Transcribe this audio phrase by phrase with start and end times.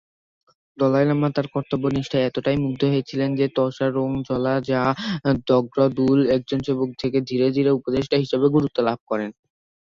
[0.77, 7.71] Dalai Lama তার কর্তব্য নিষ্ঠায় এতটাই মুগ্ধ হয়েছিলেন, যে ত্শা-রোং-জ্লা-ব্জাং-দ্গ্রা'-'দুল একজন সেবক থেকে ধীরে ধীরে
[7.79, 9.29] উপদেষ্টা হিসেবে গুরুত্ব লাভ করেন।